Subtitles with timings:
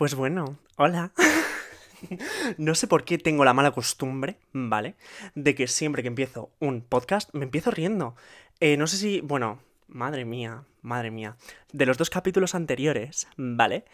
[0.00, 1.12] Pues bueno, hola.
[2.56, 4.94] No sé por qué tengo la mala costumbre, ¿vale?
[5.34, 8.16] De que siempre que empiezo un podcast me empiezo riendo.
[8.60, 11.36] Eh, no sé si, bueno, madre mía, madre mía.
[11.74, 13.84] De los dos capítulos anteriores, ¿vale?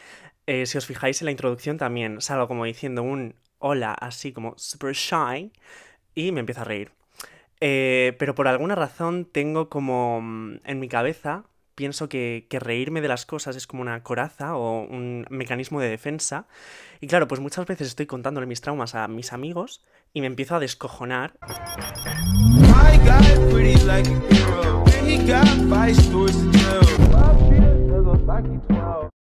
[0.47, 4.55] Eh, si os fijáis en la introducción también salgo como diciendo un hola así como
[4.57, 5.51] super shy
[6.15, 6.93] y me empiezo a reír.
[7.61, 11.47] Eh, pero por alguna razón tengo como mm, en mi cabeza
[11.77, 16.49] pienso que, reírme de las cosas es como una coraza o un mecanismo de defensa.
[17.01, 20.57] Y claro, pues muchas veces estoy contándole mis traumas a mis amigos y me empiezo
[20.57, 21.35] a descojonar.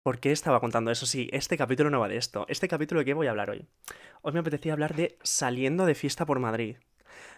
[0.04, 1.06] ¿Por qué estaba contando eso?
[1.06, 2.44] Sí, este capítulo no va de esto.
[2.48, 3.66] Este capítulo de qué voy a hablar hoy.
[4.20, 6.76] Hoy me apetecía hablar de saliendo de fiesta por Madrid.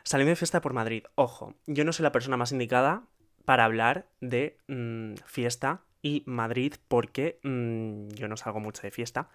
[0.03, 1.05] Saliendo de fiesta por Madrid.
[1.15, 3.05] Ojo, yo no soy la persona más indicada
[3.45, 9.29] para hablar de mm, fiesta y Madrid porque mm, yo no salgo mucho de fiesta.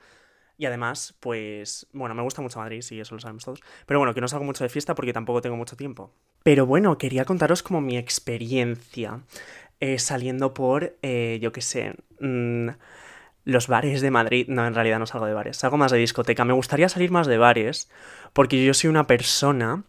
[0.57, 3.61] Y además, pues, bueno, me gusta mucho Madrid, sí, eso lo sabemos todos.
[3.85, 6.13] Pero bueno, que no salgo mucho de fiesta porque tampoco tengo mucho tiempo.
[6.43, 9.21] Pero bueno, quería contaros como mi experiencia
[9.79, 12.69] eh, saliendo por, eh, yo qué sé, mm,
[13.49, 14.45] los bares de Madrid.
[14.47, 16.45] No, en realidad no salgo de bares, salgo más de discoteca.
[16.45, 17.89] Me gustaría salir más de bares
[18.33, 19.83] porque yo soy una persona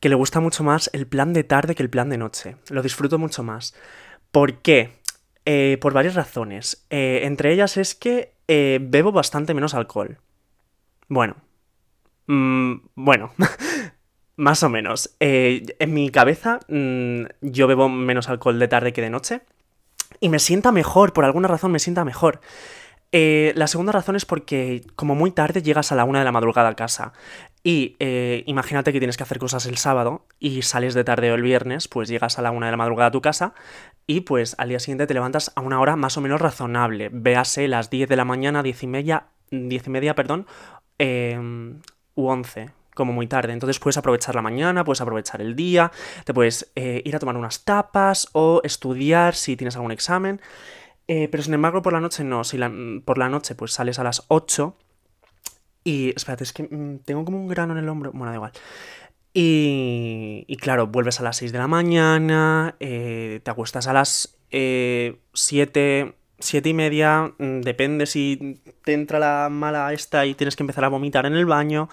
[0.00, 2.56] que le gusta mucho más el plan de tarde que el plan de noche.
[2.70, 3.74] Lo disfruto mucho más.
[4.32, 4.90] ¿Por qué?
[5.44, 6.86] Eh, por varias razones.
[6.90, 10.18] Eh, entre ellas es que eh, bebo bastante menos alcohol.
[11.08, 11.36] Bueno.
[12.26, 13.32] Mm, bueno.
[14.36, 15.14] más o menos.
[15.20, 19.42] en mi cabeza mm, yo bebo menos alcohol de tarde que de noche.
[20.20, 22.40] Y me sienta mejor, por alguna razón me sienta mejor.
[23.14, 26.32] Eh, la segunda razón es porque como muy tarde llegas a la una de la
[26.32, 27.12] madrugada a casa
[27.62, 31.34] y eh, imagínate que tienes que hacer cosas el sábado y sales de tarde o
[31.34, 33.52] el viernes, pues llegas a la una de la madrugada a tu casa
[34.06, 37.68] y pues al día siguiente te levantas a una hora más o menos razonable, véase
[37.68, 40.46] las 10 de la mañana, 10 y media, 10 y media, perdón,
[40.98, 41.80] em,
[42.14, 43.52] u 11, como muy tarde.
[43.52, 45.92] Entonces puedes aprovechar la mañana, puedes aprovechar el día,
[46.24, 50.40] te puedes eh, ir a tomar unas tapas o estudiar si tienes algún examen.
[51.08, 52.44] Eh, pero sin embargo, por la noche no.
[52.44, 52.58] Si
[53.04, 54.76] por la noche pues sales a las 8
[55.84, 56.12] y...
[56.16, 58.12] Espérate, es que mm, tengo como un grano en el hombro.
[58.12, 58.52] Bueno, da igual.
[59.34, 64.38] Y, y claro, vuelves a las 6 de la mañana, eh, te acuestas a las
[64.50, 70.54] 7, eh, 7 y media, mm, depende si te entra la mala esta y tienes
[70.54, 71.88] que empezar a vomitar en el baño.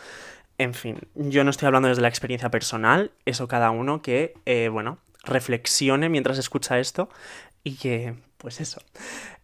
[0.57, 4.33] En fin, yo no estoy hablando desde la experiencia personal, eso cada uno que,
[4.69, 7.09] bueno, reflexione mientras escucha esto
[7.63, 8.81] y que pues eso.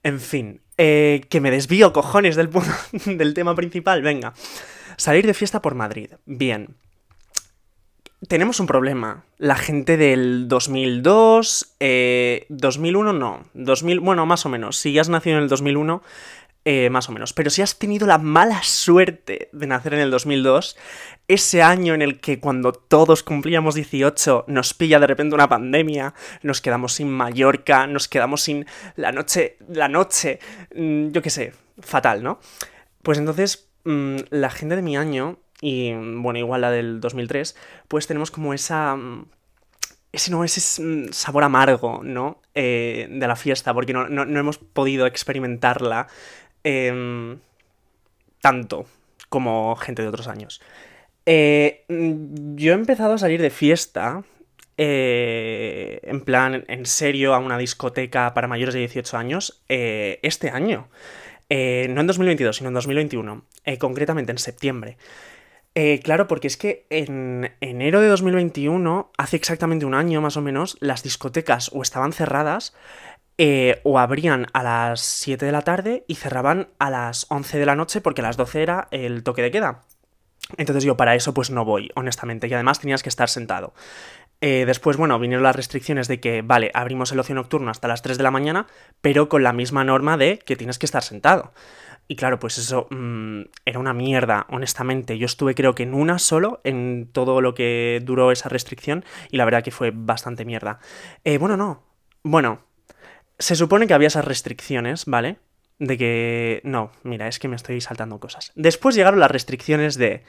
[0.04, 2.50] En fin, eh, que me desvío, cojones, del,
[3.18, 4.02] del tema principal.
[4.02, 4.34] Venga.
[4.98, 6.12] Salir de fiesta por Madrid.
[6.26, 6.76] Bien.
[8.28, 9.26] Tenemos un problema.
[9.38, 11.76] La gente del 2002,
[12.50, 13.46] 2001 eh, no.
[13.54, 14.78] 2000, bueno, más o menos.
[14.78, 16.02] Si has nacido en el 2001,
[16.68, 17.32] eh, más o menos.
[17.32, 20.76] Pero si has tenido la mala suerte de nacer en el 2002,
[21.28, 26.16] ese año en el que cuando todos cumplíamos 18 nos pilla de repente una pandemia,
[26.42, 28.66] nos quedamos sin Mallorca, nos quedamos sin
[28.96, 30.40] la noche, la noche,
[30.76, 32.40] mm, yo qué sé, fatal, ¿no?
[33.04, 37.56] Pues entonces mm, la gente de mi año, y bueno, igual la del 2003,
[37.88, 39.26] pues tenemos como esa mm,
[40.16, 40.62] ese no ese
[41.12, 42.42] sabor amargo, ¿no?
[42.54, 46.08] Eh, de la fiesta, porque no, no, hemos podido experimentarla
[46.68, 47.38] Em,
[48.42, 48.88] tanto
[49.30, 50.62] como gente de otros años.
[51.28, 54.24] Eh, yo he empezado a salir de fiesta,
[54.76, 60.50] eh, en plan, en serio, a una discoteca para mayores de 18 años, eh, este
[60.50, 60.90] año.
[61.50, 63.46] no en 2022, sino en 2021,
[63.78, 64.98] concretamente en septiembre.
[66.04, 70.78] claro, porque es que en enero de 2021, hace exactamente un año más o menos,
[70.80, 72.74] las discotecas o estaban cerradas
[73.38, 77.66] eh, o abrían a las 7 de la tarde y cerraban a las 11 de
[77.66, 79.82] la noche porque a las 12 era el toque de queda.
[80.58, 83.74] Entonces yo para eso pues no voy, honestamente, y además tenías que estar sentado.
[84.42, 88.02] Eh, después, bueno, vinieron las restricciones de que, vale, abrimos el ocio nocturno hasta las
[88.02, 88.68] 3 de la mañana,
[89.02, 91.54] pero con la misma norma de que tienes que estar sentado.
[92.08, 95.18] Y claro, pues eso mm, era una mierda, honestamente.
[95.18, 99.38] Yo estuve creo que en una solo en todo lo que duró esa restricción y
[99.38, 100.80] la verdad que fue bastante mierda.
[101.24, 101.84] Eh, bueno, no.
[102.22, 102.60] Bueno,
[103.40, 105.38] se supone que había esas restricciones, ¿vale?
[105.80, 106.62] De que...
[106.64, 108.52] No, mira, es que me estoy saltando cosas.
[108.56, 110.24] Después llegaron las restricciones de...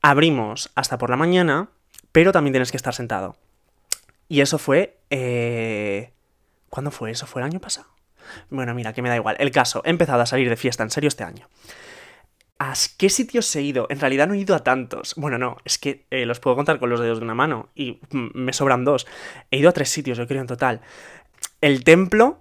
[0.00, 1.68] Abrimos hasta por la mañana,
[2.12, 3.36] pero también tienes que estar sentado.
[4.28, 4.98] Y eso fue...
[5.10, 6.12] Eh...
[6.70, 7.26] ¿Cuándo fue eso?
[7.26, 7.88] ¿Fue el año pasado?
[8.50, 9.36] Bueno, mira, que me da igual.
[9.38, 11.48] El caso, he empezado a salir de fiesta en serio este año.
[12.58, 13.86] ¿A qué sitios he ido?
[13.88, 15.14] En realidad no he ido a tantos.
[15.16, 18.00] Bueno, no, es que eh, los puedo contar con los dedos de una mano y
[18.10, 19.06] mm, me sobran dos.
[19.50, 20.80] He ido a tres sitios, yo creo, en total
[21.60, 22.38] el templo,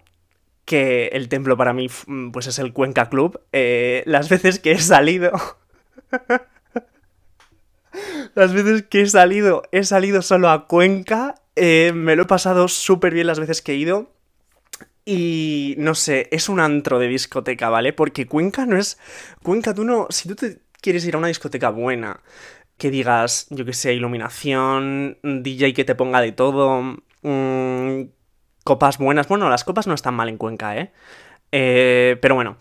[0.65, 1.87] que el templo para mí
[2.31, 3.41] pues es el Cuenca Club.
[3.53, 5.31] Eh, las veces que he salido...
[8.35, 11.35] las veces que he salido, he salido solo a Cuenca.
[11.55, 14.11] Eh, me lo he pasado súper bien las veces que he ido.
[15.05, 17.93] Y no sé, es un antro de discoteca, ¿vale?
[17.93, 18.99] Porque Cuenca no es.
[19.41, 20.07] Cuenca, tú no.
[20.09, 22.21] Si tú te quieres ir a una discoteca buena,
[22.77, 26.81] que digas, yo que sé, iluminación, DJ que te ponga de todo,
[27.21, 28.01] mmm,
[28.67, 29.29] copas buenas.
[29.29, 30.91] Bueno, las copas no están mal en Cuenca, ¿eh?
[31.53, 32.57] eh pero bueno.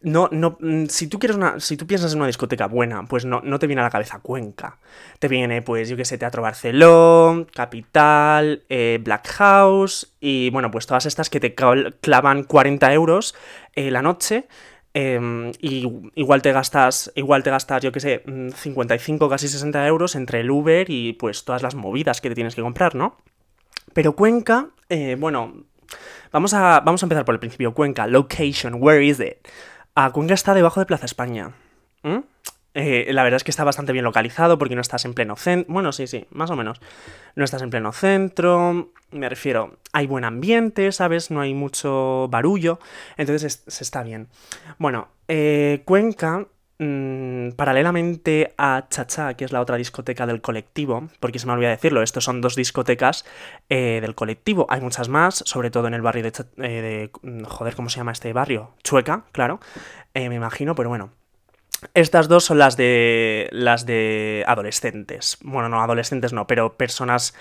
[0.00, 3.24] No, no, mm, si tú quieres una, si tú piensas en una discoteca buena, pues
[3.24, 4.78] no, no te viene a la cabeza Cuenca.
[5.20, 10.86] Te viene, pues, yo que sé, Teatro Barceló, Capital, eh, Black House, y bueno, pues
[10.86, 13.36] todas estas que te clavan 40 euros
[13.76, 14.48] eh, la noche,
[14.94, 18.24] em, y igual te gastas, igual te gastas, yo que sé,
[18.56, 22.34] 55, mm, casi 60 euros entre el Uber y pues todas las movidas que te
[22.34, 23.18] tienes que comprar, ¿no?
[23.92, 25.64] Pero Cuenca, eh, bueno,
[26.30, 27.74] vamos a, vamos a empezar por el principio.
[27.74, 29.46] Cuenca, location, where is it?
[29.94, 31.52] Ah, Cuenca está debajo de Plaza España.
[32.74, 35.72] Eh, la verdad es que está bastante bien localizado porque no estás en pleno centro.
[35.72, 36.80] Bueno, sí, sí, más o menos.
[37.36, 38.92] No estás en pleno centro.
[39.10, 41.30] Me refiero, hay buen ambiente, ¿sabes?
[41.30, 42.78] No hay mucho barullo.
[43.18, 44.28] Entonces se está bien.
[44.78, 46.46] Bueno, eh, Cuenca
[46.84, 51.70] Mm, paralelamente a Chacha, que es la otra discoteca del colectivo, porque se me olvidó
[51.70, 53.24] decirlo, estos son dos discotecas
[53.68, 54.66] eh, del colectivo.
[54.68, 58.10] Hay muchas más, sobre todo en el barrio de, eh, mm, Joder, ¿cómo se llama
[58.10, 58.74] este barrio?
[58.82, 59.60] Chueca, claro,
[60.14, 61.12] eh, me imagino, pero bueno.
[61.94, 65.38] Estas dos son las de las de adolescentes.
[65.42, 67.34] Bueno, no adolescentes no, pero personas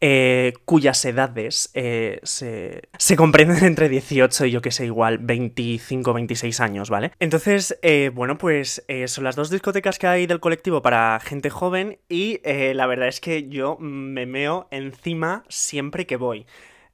[0.00, 6.12] eh, cuyas edades eh, se, se, comprenden entre 18 y yo que sé, igual 25,
[6.12, 7.10] 26 años, ¿vale?
[7.18, 11.98] Entonces, eh, bueno, pues son las dos discotecas que hay del colectivo para gente joven
[12.08, 16.46] y la verdad es que yo me meo encima siempre que voy.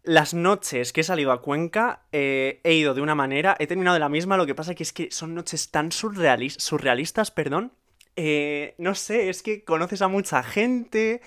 [0.04, 4.00] Las noches que he salido a Cuenca he ido de una manera, he terminado de
[4.00, 7.72] la misma, lo que pasa que es que son noches tan surrealistas, perdón.
[8.78, 11.22] no sé, es que conoces a mucha gente,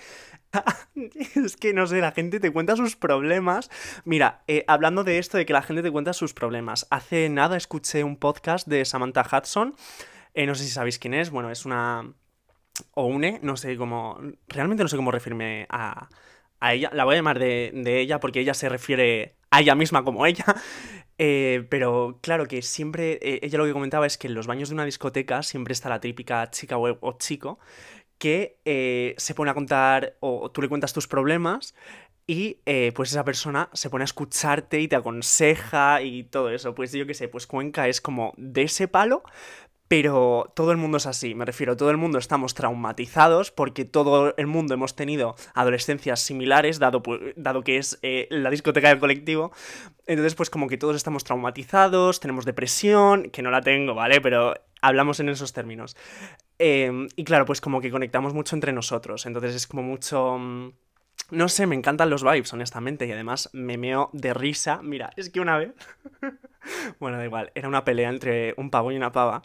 [1.34, 3.70] es que no sé, la gente te cuenta sus problemas.
[4.04, 7.56] Mira, eh, hablando de esto, de que la gente te cuenta sus problemas, hace nada
[7.56, 9.74] escuché un podcast de Samantha Hudson.
[10.34, 11.30] Eh, no sé si sabéis quién es.
[11.30, 12.12] Bueno, es una.
[12.92, 14.20] O une, no sé cómo.
[14.46, 16.08] Realmente no sé cómo referirme a,
[16.60, 16.90] a ella.
[16.92, 20.26] La voy a llamar de, de, ella porque ella se refiere a ella misma como
[20.26, 20.44] ella.
[21.20, 23.18] Eh, pero claro que siempre.
[23.20, 26.00] ella lo que comentaba es que en los baños de una discoteca siempre está la
[26.00, 27.58] típica chica o chico
[28.18, 31.74] que eh, se pone a contar o tú le cuentas tus problemas
[32.26, 36.74] y eh, pues esa persona se pone a escucharte y te aconseja y todo eso.
[36.74, 39.22] Pues yo qué sé, pues Cuenca es como de ese palo,
[39.88, 44.34] pero todo el mundo es así, me refiero, todo el mundo estamos traumatizados porque todo
[44.36, 47.02] el mundo hemos tenido adolescencias similares, dado,
[47.36, 49.50] dado que es eh, la discoteca del colectivo.
[50.06, 54.20] Entonces, pues como que todos estamos traumatizados, tenemos depresión, que no la tengo, ¿vale?
[54.20, 55.96] Pero hablamos en esos términos.
[56.58, 59.26] Em, y claro, pues como que conectamos mucho entre nosotros.
[59.26, 60.38] Entonces es como mucho...
[61.30, 63.06] No sé, me encantan los vibes, honestamente.
[63.06, 64.80] Y además me meo de risa.
[64.82, 65.72] Mira, es que una vez...
[67.00, 67.52] bueno, da igual.
[67.54, 69.42] Era una pelea entre un pavo y una pava.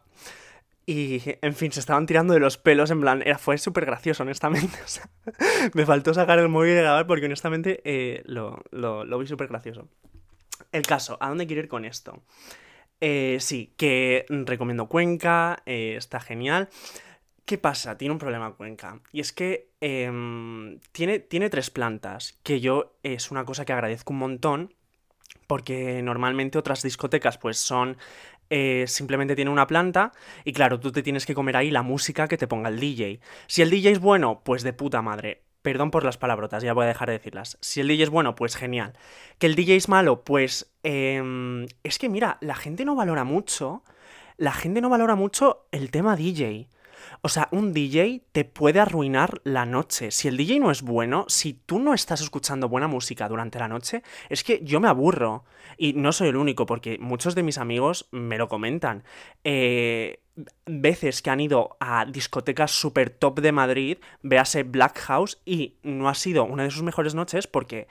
[0.85, 4.23] Y, en fin, se estaban tirando de los pelos, en plan, era, fue súper gracioso,
[4.23, 4.77] honestamente.
[5.73, 9.47] Me faltó sacar el móvil y grabar porque honestamente eh, lo, lo, lo vi súper
[9.47, 9.87] gracioso.
[10.73, 12.21] El caso, ¿a dónde quiero ir con esto?
[12.99, 16.69] Eh, sí, que recomiendo Cuenca, eh, está genial.
[17.45, 17.97] ¿Qué pasa?
[17.97, 19.01] Tiene un problema Cuenca.
[19.11, 24.13] Y es que em, tiene, tiene tres plantas, que yo es una cosa que agradezco
[24.13, 24.73] un montón,
[25.47, 27.97] porque normalmente otras discotecas pues son...
[28.49, 30.11] Eh, simplemente tiene una planta
[30.43, 33.19] y claro, tú te tienes que comer ahí la música que te ponga el DJ.
[33.47, 35.43] Si el DJ es bueno, pues de puta madre.
[35.63, 37.57] Perdón por las palabrotas, ya voy a dejar de decirlas.
[37.61, 38.93] Si el DJ es bueno, pues genial.
[39.39, 40.71] Que el DJ es malo, pues...
[40.83, 43.83] Em, es que mira, la gente no valora mucho...
[44.37, 46.67] La gente no valora mucho el tema DJ.
[47.21, 50.11] O sea, un DJ te puede arruinar la noche.
[50.11, 53.67] Si el DJ no es bueno, si tú no estás escuchando buena música durante la
[53.67, 55.45] noche, es que yo me aburro.
[55.77, 59.03] Y no soy el único, porque muchos de mis amigos me lo comentan.
[59.43, 60.19] Eh,
[60.65, 66.09] veces que han ido a discotecas super top de Madrid, véase Black House, y no
[66.09, 67.87] ha sido una de sus mejores noches porque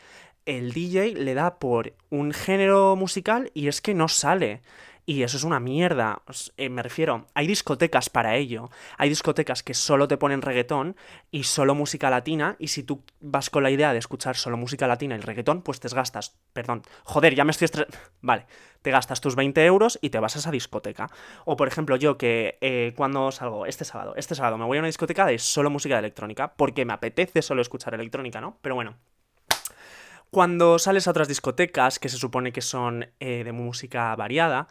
[0.46, 4.62] el DJ le da por un género musical y es que no sale.
[5.04, 6.22] Y eso es una mierda.
[6.56, 8.70] Eh, me refiero, hay discotecas para ello.
[8.98, 10.96] Hay discotecas que solo te ponen reggaetón
[11.30, 12.56] y solo música latina.
[12.60, 15.80] Y si tú vas con la idea de escuchar solo música latina y reggaetón, pues
[15.80, 16.38] te gastas.
[16.52, 16.82] Perdón.
[17.02, 17.68] Joder, ya me estoy
[18.20, 18.46] Vale.
[18.82, 21.10] Te gastas tus 20 euros y te vas a esa discoteca.
[21.44, 24.80] O por ejemplo, yo que eh, cuando salgo este sábado, este sábado me voy a
[24.80, 26.54] una discoteca de solo música electrónica.
[26.54, 28.58] Porque me apetece solo escuchar electrónica, ¿no?
[28.62, 28.96] Pero bueno.
[30.34, 34.66] Cuando sales a otras discotecas, que se supone que son eh, de música variada,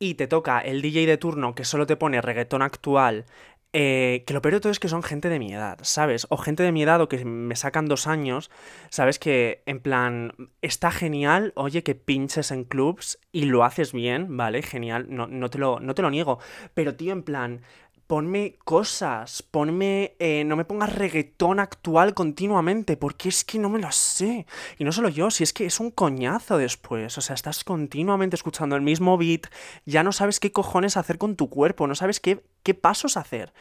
[0.00, 3.24] y te toca el DJ de turno que solo te pone reggaetón actual,
[3.72, 6.26] eh, que lo peor de todo es que son gente de mi edad, ¿sabes?
[6.28, 8.50] O gente de mi edad o que me sacan dos años,
[8.90, 9.20] ¿sabes?
[9.20, 14.60] Que en plan, está genial, oye, que pinches en clubs y lo haces bien, ¿vale?
[14.62, 16.40] Genial, no, no, te, lo, no te lo niego.
[16.74, 17.62] Pero, tío, en plan,
[18.06, 23.80] ponme cosas, ponme, eh, no me pongas reggaetón actual continuamente, porque es que no me
[23.80, 24.46] lo sé.
[24.78, 28.36] Y no solo yo, si es que es un coñazo después, o sea, estás continuamente
[28.36, 29.46] escuchando el mismo beat,
[29.84, 33.52] ya no sabes qué cojones hacer con tu cuerpo, no sabes qué, qué pasos hacer.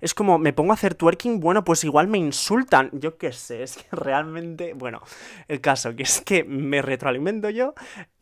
[0.00, 3.62] Es como, me pongo a hacer twerking, bueno, pues igual me insultan, yo qué sé,
[3.62, 5.00] es que realmente, bueno,
[5.46, 7.74] el caso, que es que me retroalimento yo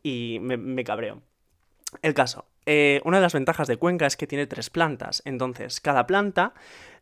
[0.02, 1.22] y me, me cabreo.
[2.02, 5.80] El caso, eh, una de las ventajas de Cuenca es que tiene tres plantas, entonces
[5.80, 6.54] cada planta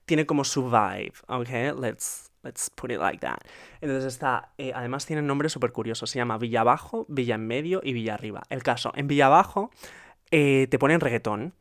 [0.06, 1.78] tiene como su vibe, ¿ok?
[1.78, 3.36] Let's, let's put it like that.
[3.82, 7.46] Entonces está, eh, además tiene un nombre súper curioso, se llama Villa Abajo, Villa en
[7.46, 8.44] Medio y Villa Arriba.
[8.48, 9.70] El caso, en Villa Abajo
[10.30, 11.52] eh, te ponen reggaetón,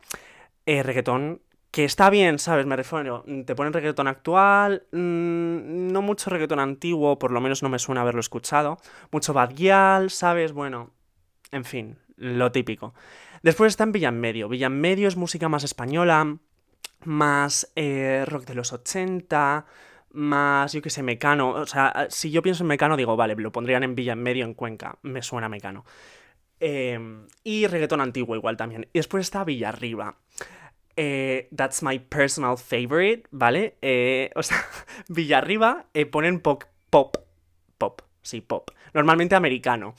[0.66, 2.66] reggaetón que está bien, ¿sabes?
[2.66, 7.68] Me refiero, te ponen reggaetón actual, mm, no mucho reggaetón antiguo, por lo menos no
[7.68, 8.78] me suena haberlo escuchado,
[9.12, 10.54] mucho badial, ¿sabes?
[10.54, 10.92] Bueno,
[11.52, 12.94] en fin, lo típico.
[13.44, 14.50] Después está en Medio.
[14.50, 16.38] Villan Medio es música más española,
[17.04, 19.66] más eh, rock de los 80,
[20.12, 21.50] más, yo qué sé, Mecano.
[21.50, 24.54] O sea, si yo pienso en Mecano, digo, vale, lo pondrían en Villa Medio en
[24.54, 24.98] Cuenca.
[25.04, 25.86] Me suena Mecano.
[26.60, 28.88] Em, y reggaetón antiguo igual también.
[28.94, 30.18] Y después está Villarriba.
[30.96, 33.78] Eh, that's my personal favorite, ¿vale?
[33.82, 34.58] Eh, o sea,
[35.08, 37.18] Villarriba ponen pop, pop,
[37.78, 38.72] pop, sí, pop.
[38.94, 39.94] Normalmente americano.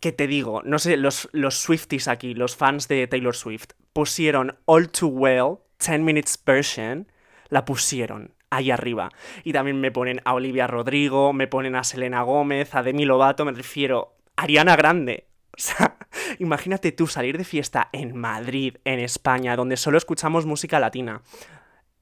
[0.00, 0.62] ¿Qué te digo?
[0.64, 5.56] No sé, los, los Swifties aquí, los fans de Taylor Swift, pusieron All Too Well,
[5.84, 7.10] 10 Minutes Version,
[7.48, 9.10] la pusieron ahí arriba.
[9.42, 13.44] Y también me ponen a Olivia Rodrigo, me ponen a Selena Gómez, a Demi Lovato,
[13.44, 15.24] me refiero, Ariana Grande.
[15.58, 15.96] O sea,
[16.38, 21.22] imagínate tú salir de fiesta en Madrid, en España, donde solo escuchamos música latina.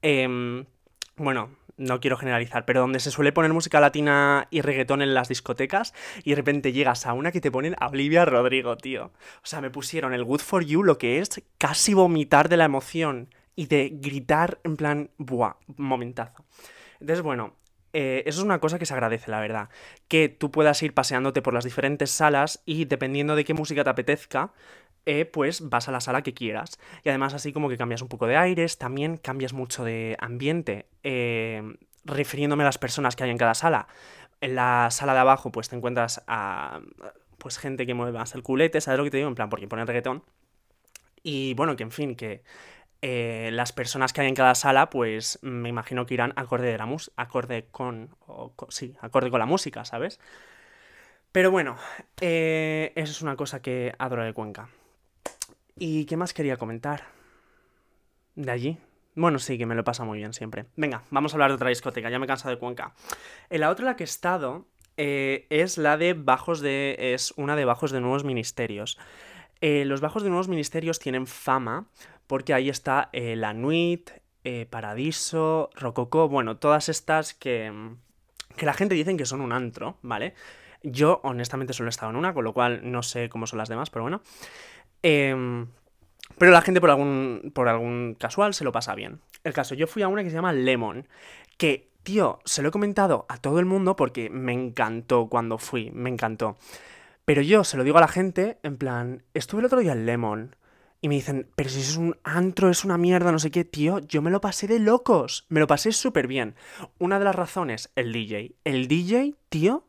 [0.03, 0.63] Eh,
[1.15, 5.29] bueno, no quiero generalizar, pero donde se suele poner música latina y reggaetón en las
[5.29, 5.93] discotecas
[6.23, 9.05] y de repente llegas a una que te ponen a Olivia Rodrigo, tío.
[9.05, 12.65] O sea, me pusieron el Good For You, lo que es casi vomitar de la
[12.65, 16.45] emoción y de gritar en plan, buah, momentazo.
[16.99, 17.53] Entonces, bueno,
[17.93, 19.69] eh, eso es una cosa que se agradece, la verdad.
[20.07, 23.89] Que tú puedas ir paseándote por las diferentes salas y dependiendo de qué música te
[23.89, 24.51] apetezca,
[25.09, 26.79] eh, pues vas a la sala que quieras.
[27.01, 30.85] Y además así como que cambias un poco de aires, también cambias mucho de ambiente,
[31.01, 31.63] eh,
[32.03, 33.87] refiriéndome a las personas que hay en cada sala.
[34.41, 36.81] En la sala de abajo pues te encuentras a
[37.37, 39.29] pues gente que mueve más el culete, ¿sabes lo que te digo?
[39.29, 40.23] En plan, porque ponen reggaetón.
[41.23, 42.43] Y bueno, que en fin, que
[43.01, 46.97] eh, las personas que hay en cada sala, pues me imagino que irán acorde, de
[47.15, 48.09] acorde con,
[48.67, 50.19] sí, acorde con la música, ¿sabes?
[51.31, 51.77] Pero bueno,
[52.19, 54.69] eso es una cosa que adoro de Cuenca.
[55.79, 57.03] ¿Y qué más quería comentar?
[58.35, 58.77] De allí.
[59.15, 60.65] Bueno, sí, que me lo pasa muy bien siempre.
[60.75, 62.93] Venga, vamos a hablar de otra discoteca, ya me he cansado de Cuenca.
[63.49, 66.95] En la otra en la que he estado eh, es la de Bajos de.
[66.99, 68.97] es una de Bajos de Nuevos Ministerios.
[69.61, 71.87] Eh, los Bajos de Nuevos Ministerios tienen fama
[72.27, 74.11] porque ahí está eh, la Nuit,
[74.69, 77.69] Paradiso, Rococó, bueno, todas estas que,
[78.55, 80.35] que la gente dice que son un antro, ¿vale?
[80.83, 83.67] Yo honestamente solo he estado en una, con lo cual no sé cómo son las
[83.67, 84.21] demás, pero bueno.
[85.03, 85.67] Em,
[86.37, 89.21] pero la gente por algún, por algún casual se lo pasa bien.
[89.43, 91.07] El caso, yo fui a una que se llama Lemon,
[91.57, 95.91] que, tío, se lo he comentado a todo el mundo porque me encantó cuando fui,
[95.91, 96.57] me encantó.
[97.25, 100.05] Pero yo se lo digo a la gente, en plan, estuve el otro día en
[100.05, 100.55] Lemon.
[100.99, 103.99] Y me dicen, pero si es un antro, es una mierda, no sé qué, tío,
[103.99, 106.55] yo me lo pasé de locos, me lo pasé súper bien.
[106.97, 108.55] Una de las razones, el DJ.
[108.63, 109.85] El DJ, tío,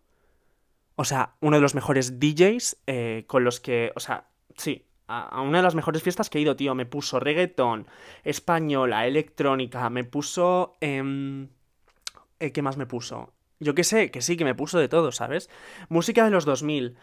[0.96, 5.40] o sea, uno de los mejores DJs eh, con los que, o sea, sí, a,
[5.40, 6.74] una de las mejores fiestas que he ido, tío.
[6.74, 7.86] Me puso reggaetón,
[8.24, 10.76] española, electrónica, me puso...
[10.80, 11.48] Eh,
[12.52, 13.32] ¿Qué más me puso?
[13.58, 15.50] Yo qué sé, que sí, que me puso de todo, ¿sabes?
[15.88, 16.96] Música de los 2000.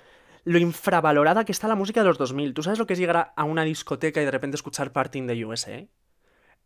[0.46, 2.54] Lo infravalorada que está la música de los 2000.
[2.54, 5.28] ¿Tú sabes lo que es llegar a una discoteca y de repente escuchar Party in
[5.28, 5.86] the USA?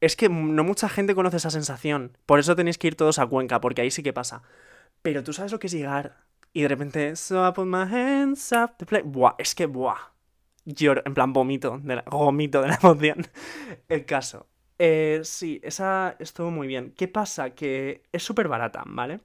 [0.02, 2.18] Es que no mucha gente conoce esa sensación.
[2.26, 4.44] Por eso tenéis que ir todos a Cuenca, porque ahí sí que pasa.
[5.02, 6.18] Pero tú sabes lo que es llegar
[6.54, 7.14] y de repente...
[9.06, 10.19] Buah, es que buah
[10.74, 13.28] lloro, en plan vomito, de la, vomito de la emoción.
[13.90, 14.48] El caso.
[14.78, 16.94] Eh, sí, esa estuvo muy bien.
[16.96, 17.52] ¿Qué pasa?
[17.52, 19.20] Que es súper barata, ¿vale?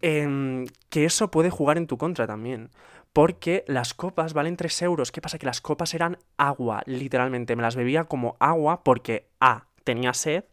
[0.00, 2.70] Em, que eso puede jugar en tu contra también.
[3.12, 5.12] Porque las copas valen 3 euros.
[5.12, 5.38] ¿Qué pasa?
[5.38, 7.56] Que las copas eran agua, literalmente.
[7.56, 10.44] Me las bebía como agua porque A, tenía sed,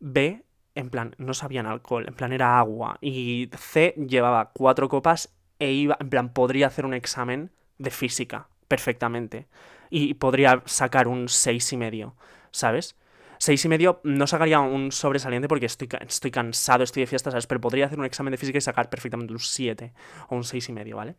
[0.00, 2.98] B, en plan, no sabían alcohol, en plan era agua.
[3.00, 8.49] Y C, llevaba cuatro copas e iba, en plan, podría hacer un examen de física
[8.70, 9.48] perfectamente.
[9.90, 12.14] Y podría sacar un seis y medio,
[12.52, 12.96] ¿sabes?
[13.38, 17.48] Seis y medio no sacaría un sobresaliente porque estoy, estoy cansado, estoy de fiesta, ¿sabes?
[17.48, 19.92] Pero podría hacer un examen de física y sacar perfectamente un 7
[20.28, 21.16] o un seis y medio, ¿vale?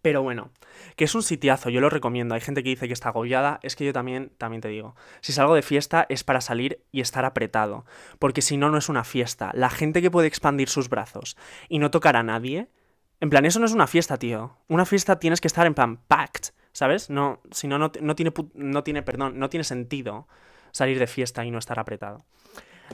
[0.00, 0.50] Pero bueno,
[0.96, 2.34] que es un sitiazo, yo lo recomiendo.
[2.34, 4.96] Hay gente que dice que está agobiada, es que yo también, también te digo.
[5.20, 7.84] Si salgo de fiesta es para salir y estar apretado,
[8.18, 9.52] porque si no, no es una fiesta.
[9.54, 11.36] La gente que puede expandir sus brazos
[11.68, 12.68] y no tocar a nadie,
[13.22, 14.56] en plan, eso no es una fiesta, tío.
[14.66, 17.08] Una fiesta tienes que estar en plan packed, ¿sabes?
[17.08, 20.26] No, si no, no, tiene, no tiene, perdón, no tiene sentido
[20.72, 22.24] salir de fiesta y no estar apretado.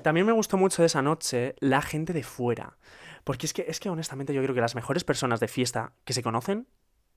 [0.03, 2.77] También me gustó mucho de esa noche la gente de fuera.
[3.25, 6.13] Porque es que, es que honestamente yo creo que las mejores personas de fiesta que
[6.13, 6.67] se conocen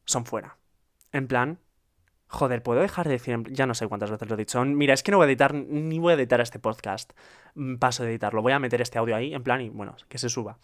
[0.05, 0.55] son fuera.
[1.11, 1.59] En plan,
[2.27, 4.63] joder, puedo dejar de decir, ya no sé cuántas veces lo he dicho.
[4.63, 7.11] Mira, es que no voy a editar, ni voy a editar este podcast.
[7.55, 10.17] Mm, paso de editarlo, voy a meter este audio ahí, en plan, y bueno, que
[10.17, 10.57] se suba.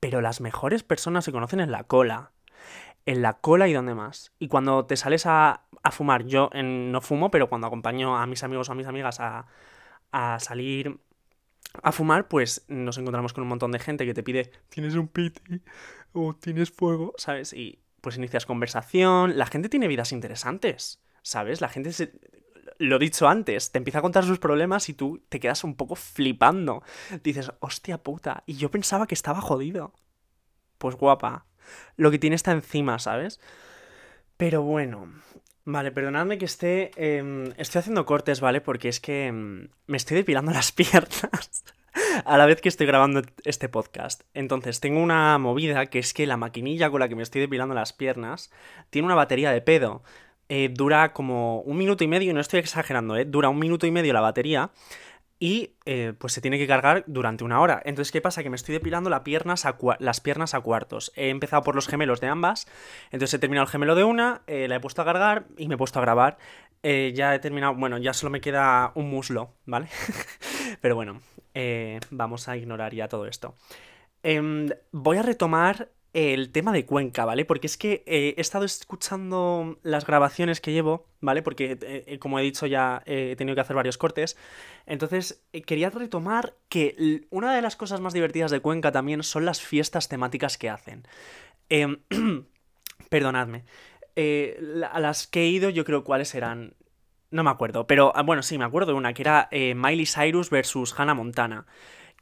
[0.00, 2.32] Pero las mejores personas se conocen en la cola.
[3.06, 4.32] En la cola y donde más.
[4.38, 8.68] Y cuando te sales a, fumar, yo no fumo, pero cuando acompaño a mis amigos
[8.68, 9.46] o a mis amigas a,
[10.12, 10.98] a salir
[11.82, 15.08] a fumar, pues nos encontramos con un montón de gente que te pide, ¿tienes un
[15.08, 15.62] piti?
[16.12, 17.52] o tienes fuego, ¿sabes?
[17.52, 21.60] Y pues inicias conversación, la gente tiene vidas interesantes, ¿sabes?
[21.60, 22.12] La gente se...
[22.80, 25.96] Lo dicho antes, te empieza a contar sus problemas y tú te quedas un poco
[25.96, 26.82] flipando.
[27.22, 29.92] Dices, hostia puta, y yo pensaba que estaba jodido.
[30.78, 31.44] Pues guapa,
[31.96, 33.38] lo que tiene está encima, ¿sabes?
[34.38, 35.10] Pero bueno,
[35.66, 36.90] Vale, perdonadme que esté.
[36.96, 38.60] Em, estoy haciendo cortes, ¿vale?
[38.60, 41.64] Porque es que em, me estoy depilando las piernas
[42.24, 44.22] a la vez que estoy grabando este podcast.
[44.34, 47.74] Entonces, tengo una movida que es que la maquinilla con la que me estoy depilando
[47.74, 48.50] las piernas
[48.90, 50.02] tiene una batería de pedo.
[50.52, 53.24] Eh, dura como un minuto y medio, no estoy exagerando, ¿eh?
[53.24, 54.72] Dura un minuto y medio la batería
[55.38, 57.80] y eh, pues se tiene que cargar durante una hora.
[57.84, 58.42] Entonces, ¿qué pasa?
[58.42, 61.12] Que me estoy depilando las piernas a cuartos.
[61.14, 62.66] He empezado por los gemelos de ambas,
[63.12, 65.76] entonces he terminado el gemelo de una, eh, la he puesto a cargar y me
[65.76, 66.36] he puesto a grabar.
[66.82, 69.86] Ya he terminado, bueno, ya solo me queda un muslo, ¿vale?
[70.80, 71.20] Pero bueno,
[72.10, 73.54] vamos a ignorar ya todo esto.
[74.24, 77.44] Em, voy a retomar el tema de Cuenca, ¿vale?
[77.44, 81.42] Porque es que eh, he estado escuchando las grabaciones que llevo, ¿vale?
[81.42, 84.36] Porque, eh, eh, como he dicho, ya he tenido que hacer varios cortes.
[84.86, 89.60] Entonces, quería retomar que una de las cosas más divertidas de Cuenca también son las
[89.60, 91.06] fiestas temáticas que hacen.
[91.68, 92.00] Em,
[93.08, 93.64] perdonadme.
[94.90, 96.74] a las que he ido, yo creo cuáles eran.
[97.30, 100.50] No me acuerdo, pero ah, bueno, sí, me acuerdo de una, que era Miley Cyrus
[100.50, 101.66] versus Hannah Montana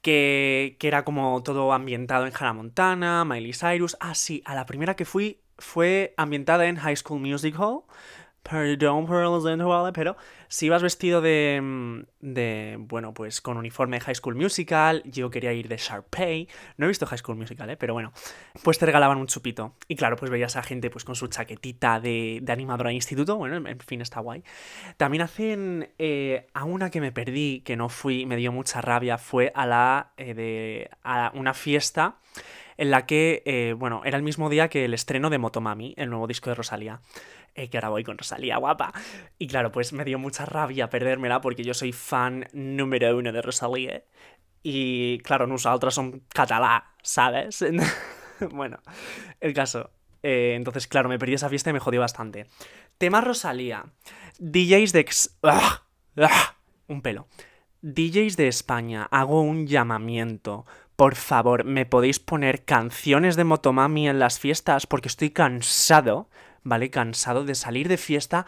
[0.03, 3.97] que, que era como todo ambientado en Hannah Montana, Miley Cyrus.
[4.01, 7.83] Ah, sí, a la primera que fui fue ambientada en High School Musical,
[8.43, 10.17] Perdón por pero
[10.49, 15.31] si ibas vestido de, mm, de, bueno, pues con uniforme de High School Musical, yo
[15.31, 17.77] quería ir de Sharpay, no he visto High School Musical, ¿eh?
[17.77, 18.13] pero bueno,
[18.63, 19.75] pues te regalaban un chupito.
[19.87, 23.69] Y claro, pues veías a gente pues con su chaquetita de, animadora de instituto, bueno,
[23.69, 24.43] en fin, está guay.
[24.97, 29.19] También hacen eh, a una que me perdí, que no fui, me dio mucha rabia,
[29.19, 32.17] fue a la, eh, de, a una fiesta
[32.77, 36.11] en la que, eh, bueno, era el mismo día que el estreno de Motomami, el
[36.11, 37.01] nuevo disco de Rosalía.
[37.55, 38.93] Que ahora voy con Rosalía, guapa.
[39.37, 43.43] Y claro, pues me dio mucha rabia perdérmela porque yo soy fan número uno de
[43.43, 44.05] Rosalía.
[44.63, 47.65] Y claro, nosaltres son catalá, ¿sabes?
[48.53, 48.79] bueno,
[49.41, 49.91] el caso.
[50.23, 52.47] Eh, entonces, claro, me perdí esa fiesta y me jodió bastante.
[52.99, 53.85] Tema Rosalía.
[54.39, 55.07] DJs de...
[55.45, 55.83] ¡Ah!
[56.17, 56.57] ¡Ah!
[56.89, 57.29] Un pelo.
[57.83, 60.67] DJs de España, hago un llamamiento
[60.99, 64.89] por favor, ¿me podéis poner canciones de Motomami en las fiestas?
[64.89, 66.29] Porque estoy cansado,
[66.65, 66.91] ¿vale?
[66.91, 68.47] Cansado de salir de fiesta,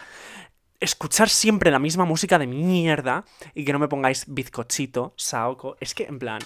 [0.81, 5.77] escuchar siempre la misma música de mierda y que no me pongáis bizcochito, saoko.
[5.81, 6.40] Es que, en plan,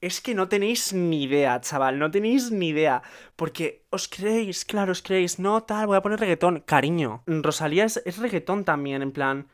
[0.00, 3.02] es que no tenéis ni idea, chaval, no tenéis ni idea.
[3.36, 6.60] Porque os creéis, claro, os creéis, no, tal, voy a poner reggaetón.
[6.60, 9.46] Cariño, Rosalía es, es reggaetón también, en plan...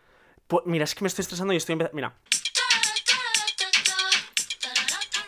[0.64, 1.96] mira, es que me estoy estresando y estoy empezando...
[1.96, 2.14] Mira.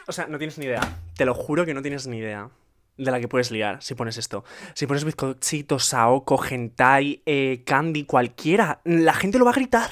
[0.06, 0.80] O sea, no tienes ni idea.
[1.16, 2.48] Te lo juro que no tienes ni idea
[2.98, 4.44] de la que puedes liar si pones esto.
[4.74, 9.90] Si pones bizcochito, saoko, hentai, eh, candy, cualquiera, la gente lo va a gritar.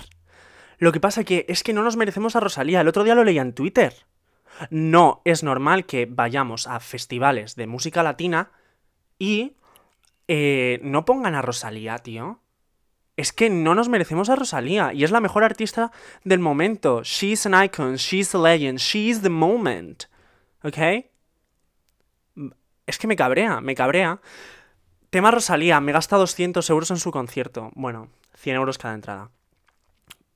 [0.78, 2.80] Lo que pasa que es que no nos merecemos a Rosalía.
[2.80, 3.94] El otro día lo leía en Twitter.
[4.70, 8.50] No es normal que vayamos a festivales de música latina
[9.18, 9.56] y
[10.28, 12.40] eh, no pongan a Rosalía, tío.
[13.16, 15.90] Es que no nos merecemos a Rosalía y es la mejor artista
[16.24, 17.02] del momento.
[17.02, 20.04] She's an icon, she's a legend, she's the moment.
[20.62, 20.76] ¿Ok?
[22.86, 24.20] Es que me cabrea, me cabrea.
[25.10, 27.70] Tema Rosalía, me gasta 200 euros en su concierto.
[27.74, 29.30] Bueno, 100 euros cada entrada.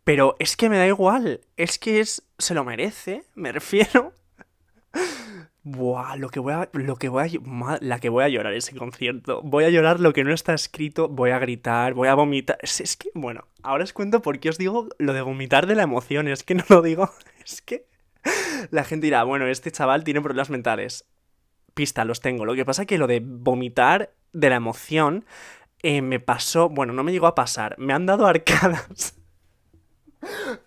[0.04, 4.14] Pero es que me da igual, es que es, se lo merece, me refiero.
[5.62, 6.68] Buah, lo que voy a.
[6.72, 7.78] Lo que voy a.
[7.80, 9.42] La que voy a llorar ese concierto.
[9.42, 11.08] Voy a llorar lo que no está escrito.
[11.08, 11.92] Voy a gritar.
[11.92, 12.58] Voy a vomitar.
[12.62, 15.74] Es, es, que, bueno, ahora os cuento por qué os digo lo de vomitar de
[15.74, 16.28] la emoción.
[16.28, 17.10] Es que no lo digo.
[17.44, 17.86] Es que.
[18.70, 21.06] La gente dirá, bueno, este chaval tiene problemas mentales.
[22.04, 22.44] Los tengo.
[22.44, 25.24] Lo que pasa es que lo de vomitar de la emoción.
[25.82, 26.68] Eh, me pasó.
[26.68, 27.76] Bueno, no me llegó a pasar.
[27.78, 29.16] Me han dado arcadas.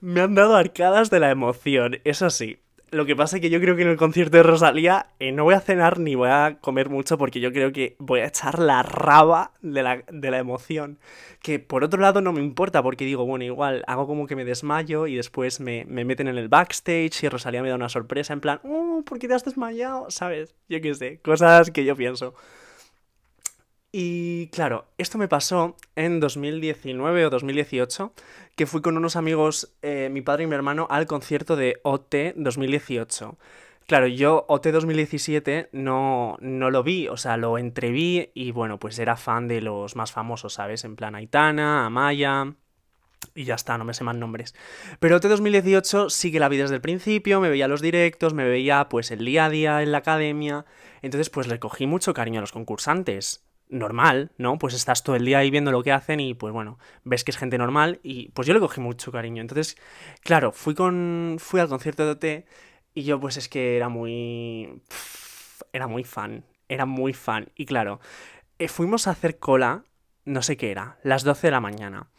[0.02, 2.00] me han dado arcadas de la emoción.
[2.04, 2.63] Eso sí
[2.94, 5.44] lo que pasa es que yo creo que en el concierto de Rosalía eh, no
[5.44, 8.60] voy a cenar ni voy a comer mucho porque yo creo que voy a echar
[8.60, 11.00] la raba de la, emoción.
[11.42, 14.46] Que por otro lado no me importa porque digo, bueno, igual hago como que me
[14.46, 18.40] desmayo y después me, meten en el backstage y Rosalía me da una sorpresa en
[18.40, 20.10] plan, oh, ¿por qué te has desmayado?
[20.10, 20.56] ¿Sabes?
[20.70, 22.34] Yo qué sé, cosas que yo pienso.
[23.96, 28.12] Y claro, esto me pasó en 2019 o 2018,
[28.56, 32.34] que fui con unos amigos, eh, mi padre y mi hermano, al concierto de OT
[32.36, 33.38] 2018.
[33.86, 38.98] Claro, yo OT 2017 no, no lo vi, o sea, lo entreví y bueno, pues
[38.98, 40.86] era fan de los más famosos, ¿sabes?
[40.86, 42.56] En plan Aitana, Amaya,
[43.36, 44.56] y ya está, no me sé más nombres.
[45.00, 48.46] Pero OT 2018 sí que la vi desde el principio, me veía los directos, me
[48.50, 50.66] veía pues el día a día en la academia.
[51.04, 54.58] Entonces pues le cogí mucho cariño a los concursantes normal, ¿no?
[54.58, 57.32] Pues estás todo el día ahí viendo lo que hacen y pues bueno, ves que
[57.32, 59.42] es gente normal y pues yo le cogí mucho cariño.
[59.42, 59.78] Entonces,
[60.22, 62.46] claro, fui con fui al concierto de OT
[62.94, 64.82] y yo pues es que era muy
[65.72, 68.00] era muy fan, era muy fan y claro,
[68.60, 69.84] eh, fuimos a hacer cola,
[70.26, 72.10] no sé qué era, las 12 de la mañana.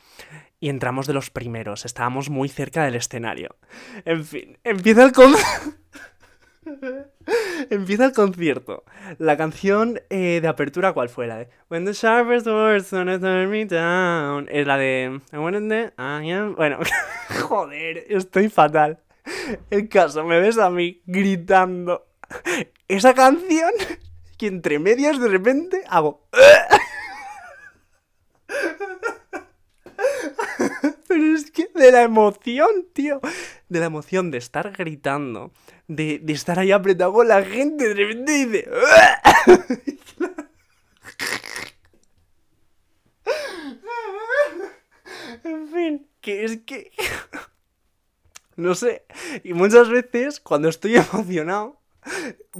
[0.61, 3.57] Y entramos de los primeros, estábamos muy cerca del escenario.
[4.05, 5.79] En fin, empieza el concierto.
[7.71, 8.85] Empieza el concierto.
[9.19, 11.27] La canción eh, de apertura, ¿cuál fue?
[11.27, 14.49] La de When the sharpest words wanna turn me down.
[14.51, 16.55] Es la de I am...
[16.55, 16.79] Bueno,
[17.43, 19.01] joder, estoy fatal.
[19.71, 22.07] El caso, me ves a mí gritando
[22.89, 23.71] esa canción
[24.39, 26.29] y entre medias de repente hago.
[31.09, 33.21] Pero es que de la emoción, tío.
[33.69, 35.53] De la emoción de estar gritando.
[35.89, 37.89] De, estar ahí apretado con la gente.
[37.89, 38.69] De repente dice.
[45.45, 46.93] en fin, que es que.
[48.57, 49.05] no sé.
[49.43, 51.81] Y muchas veces, cuando estoy emocionado,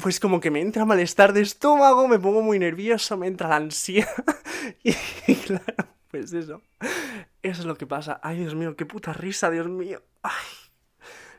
[0.01, 3.57] pues como que me entra malestar de estómago, me pongo muy nervioso, me entra la
[3.57, 4.09] ansiedad.
[4.83, 4.93] y
[5.35, 6.63] claro, pues eso.
[7.43, 8.19] Eso es lo que pasa.
[8.23, 10.03] Ay, Dios mío, qué puta risa, Dios mío.
[10.23, 10.64] Ay.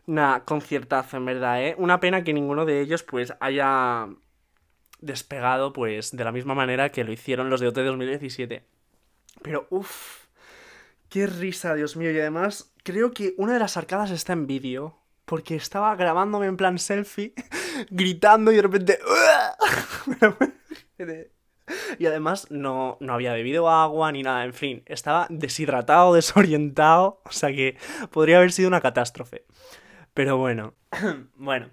[0.08, 1.76] Nah, conciertazo, en verdad, ¿eh?
[1.78, 4.08] Una pena que ninguno de ellos, pues, haya
[5.00, 8.64] despegado, pues, de la misma manera que lo hicieron los de OT 2017.
[9.42, 10.26] Pero, uff,
[11.10, 12.12] qué risa, Dios mío.
[12.12, 15.00] Y además, creo que una de las arcadas está en vídeo.
[15.26, 17.34] Porque estaba grabándome en plan selfie,
[17.90, 19.00] gritando y de repente...
[21.98, 27.32] Y además no, no había bebido agua ni nada, en fin, estaba deshidratado, desorientado, o
[27.32, 27.78] sea que
[28.12, 29.46] podría haber sido una catástrofe.
[30.16, 30.74] Pero bueno,
[31.36, 31.70] bueno.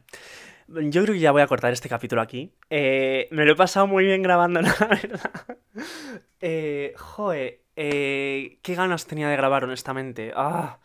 [0.68, 2.52] Yo creo que ya voy a cortar este capítulo aquí.
[2.70, 5.58] Eh, me lo he pasado muy bien grabando, la verdad.
[6.40, 10.32] Eh, joder, eh, qué ganas tenía de grabar, honestamente.
[10.34, 10.78] Ah,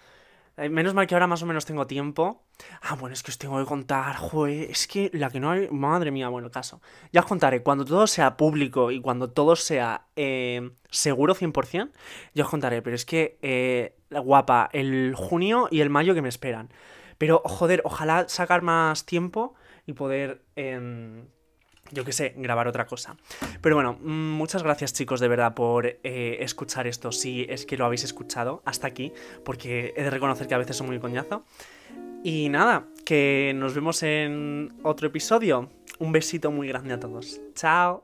[0.58, 2.44] eh, menos mal que ahora más o menos tengo tiempo.
[2.82, 5.68] Ah, bueno, es que os tengo que contar, joder, es que la que no hay...
[5.70, 6.82] Madre mía, bueno, caso.
[7.12, 11.92] Ya os contaré, cuando todo sea público y cuando todo sea eh, seguro 100%,
[12.34, 16.30] ya os contaré, pero es que, eh, guapa, el junio y el mayo que me
[16.30, 16.70] esperan.
[17.18, 20.42] Pero, joder, ojalá sacar más tiempo y poder...
[20.56, 21.26] Em,
[21.92, 23.16] yo qué sé, grabar otra cosa.
[23.62, 27.78] Pero bueno, mm, muchas gracias chicos de verdad por eh, escuchar esto, si es que
[27.78, 29.14] lo habéis escuchado hasta aquí,
[29.46, 31.46] porque he de reconocer que a veces soy muy coñazo.
[32.24, 35.70] Y nada, que nos vemos en otro episodio.
[36.00, 37.40] Un besito muy grande a todos.
[37.56, 38.04] Chao.